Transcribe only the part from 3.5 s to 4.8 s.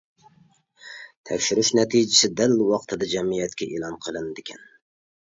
ئېلان قىلىنىدىكەن.